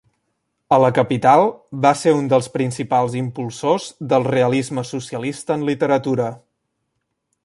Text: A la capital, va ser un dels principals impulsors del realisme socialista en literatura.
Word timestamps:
A 0.75 0.77
la 0.83 0.87
capital, 0.99 1.43
va 1.83 1.91
ser 1.99 2.13
un 2.21 2.31
dels 2.31 2.47
principals 2.55 3.17
impulsors 3.19 3.85
del 4.15 4.25
realisme 4.31 4.87
socialista 4.93 5.59
en 5.61 5.67
literatura. 5.73 6.31